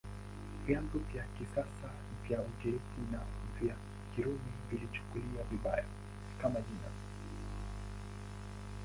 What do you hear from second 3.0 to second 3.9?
na vya